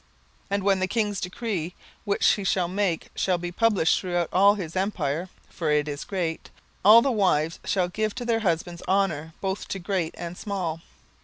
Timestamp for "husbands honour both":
8.39-9.67